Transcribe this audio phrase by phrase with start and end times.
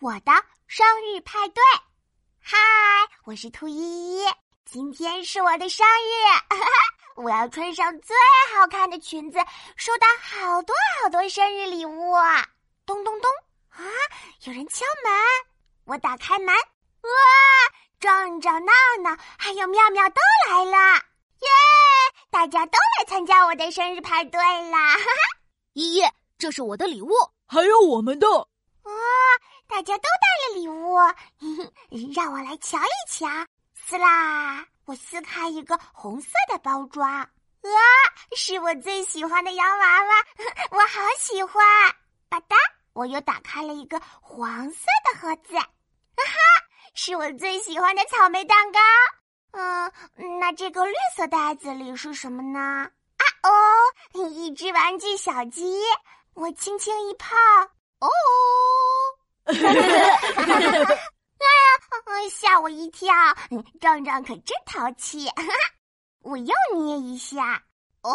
[0.00, 0.32] 我的
[0.66, 1.62] 生日派对。
[2.40, 2.56] 嗨，
[3.24, 4.24] 我是兔依依，
[4.64, 8.16] 今天是我的生日， 我要穿上最
[8.54, 9.38] 好看的裙子，
[9.76, 12.14] 收到好多好多生日礼物。
[12.86, 13.30] 咚咚咚！
[13.68, 13.84] 啊，
[14.44, 15.12] 有人敲门，
[15.84, 17.10] 我打开门，哇，
[18.00, 18.72] 壮壮、闹
[19.02, 20.94] 闹还有妙妙都来了，
[21.40, 21.48] 耶！
[22.30, 24.40] 大家都来参加我的生日派对
[24.70, 24.94] 啦！
[24.94, 25.38] 哈哈，
[25.74, 26.02] 依依，
[26.38, 27.10] 这是我的礼物，
[27.46, 28.48] 还有我们的。
[29.70, 30.96] 大家都带了礼物，
[32.12, 33.26] 让我来瞧一瞧。
[33.74, 37.28] 撕啦，我撕开一个红色的包装，啊，
[38.36, 40.14] 是我最喜欢的洋娃娃，
[40.72, 41.64] 我好喜欢。
[42.28, 42.56] 吧嗒，
[42.92, 45.64] 我又打开了一个黄色的盒子，哈
[46.16, 46.36] 哈，
[46.94, 48.78] 是我最喜欢的草莓蛋糕。
[49.52, 49.92] 嗯，
[50.38, 52.60] 那这个绿色袋子里是什么呢？
[52.60, 53.50] 啊哦，
[54.30, 55.80] 一只玩具小鸡，
[56.34, 57.36] 我轻轻一碰，
[58.00, 58.08] 哦。
[59.50, 59.54] 哎
[62.22, 62.30] 呀！
[62.30, 63.12] 吓我一跳！
[63.80, 65.26] 壮壮可真淘气，
[66.22, 67.62] 我又捏一下，
[68.02, 68.14] 哦，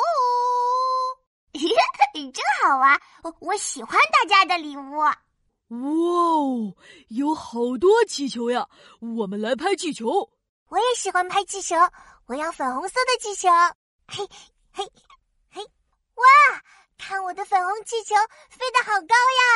[1.54, 3.00] 真好玩！
[3.40, 4.98] 我喜欢大家的礼物。
[4.98, 5.18] 哇
[5.70, 6.76] 哦，
[7.10, 8.68] 有好多气球呀！
[9.00, 10.30] 我们来拍气球。
[10.70, 11.76] 我也喜欢拍气球，
[12.28, 13.50] 我要粉红色的气球。
[14.08, 14.28] 嘿，
[14.72, 14.84] 嘿，
[15.52, 15.62] 嘿！
[15.64, 16.24] 哇，
[16.98, 18.16] 看我的粉红气球
[18.50, 19.16] 飞得好高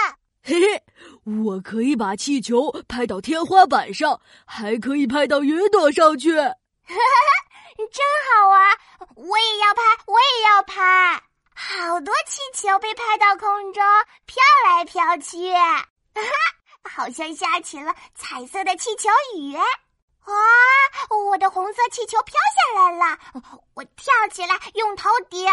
[0.10, 0.18] 呀！
[0.42, 0.84] 嘿嘿，
[1.26, 6.36] 我可以把气球拍到天花板上，还可以拍到云朵上去。
[6.36, 7.30] 哈哈，
[7.78, 8.78] 真好玩！
[9.16, 11.22] 我也要拍，我也要拍。
[11.54, 13.84] 好多气球被拍到空中，
[14.26, 16.24] 飘来飘去，啊哈，
[16.90, 19.56] 好像下起了彩色的气球雨。
[19.56, 20.36] 哇，
[21.28, 23.20] 我的红色气球飘下来了，
[23.74, 25.46] 我跳起来，用头顶。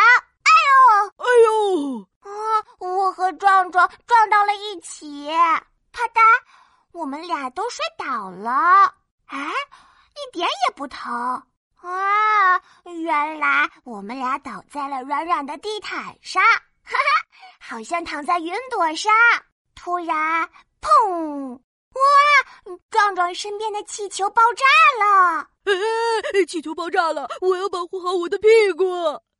[1.19, 2.09] 哎呦，哎呦！
[2.21, 2.31] 啊！
[2.79, 5.29] 我和壮壮撞到了一起，
[5.93, 6.21] 啪嗒，
[6.93, 8.95] 我们俩都摔倒了。
[9.27, 11.13] 哎，一点也不疼
[11.81, 12.61] 啊！
[12.85, 16.43] 原来我们俩倒在了软软的地毯上，
[16.83, 17.05] 哈哈，
[17.61, 19.13] 好像躺在云朵上。
[19.75, 20.49] 突然，
[20.81, 21.53] 砰！
[21.53, 22.79] 哇！
[22.91, 24.65] 壮壮身边的气球爆炸
[25.05, 25.49] 了！
[26.47, 27.29] 气球爆炸了！
[27.41, 28.85] 我要保护好我的屁股。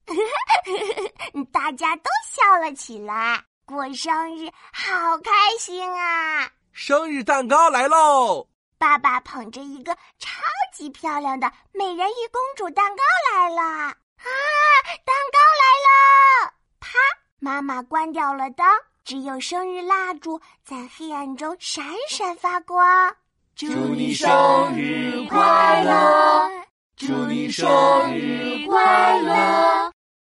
[1.53, 6.51] 大家都笑了起来，过生日好开心啊！
[6.73, 8.47] 生日蛋糕来喽！
[8.79, 13.03] 爸爸捧着一个超级漂亮的美人鱼公主蛋糕
[13.33, 13.95] 来了啊！
[15.05, 16.53] 蛋糕来了！
[16.81, 16.89] 啪！
[17.39, 18.67] 妈妈关掉了灯，
[19.05, 23.15] 只有生日蜡烛在黑暗中闪闪发光。
[23.55, 24.29] 祝你生
[24.77, 26.51] 日快乐！
[26.97, 27.67] 祝你生
[28.15, 29.76] 日快乐！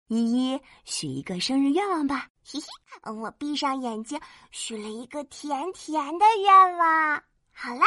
[0.07, 2.27] 依依，许一个生日愿望吧！
[2.45, 4.17] 嘿嘿，我闭上眼睛，
[4.51, 7.21] 许了一个甜甜的愿望。
[7.53, 7.85] 好啦，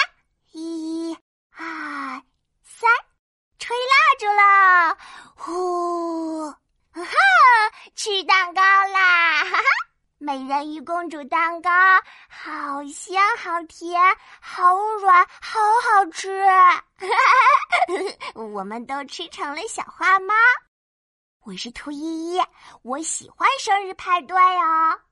[0.53, 1.17] 一、
[1.57, 1.65] 二、
[2.63, 2.91] 三，
[3.59, 4.99] 吹蜡烛了！
[5.35, 6.51] 呼，
[6.93, 7.03] 哈，
[7.97, 9.45] 吃蛋糕啦！
[9.45, 9.65] 哈哈，
[10.19, 11.71] 美人鱼公主蛋糕，
[12.29, 13.99] 好香，好甜，
[14.43, 16.45] 好软，好好吃！
[16.47, 20.35] 哈哈， 我们都吃成了小花猫。
[21.45, 22.41] 我是兔依依，
[22.83, 25.10] 我喜欢生日派对哦。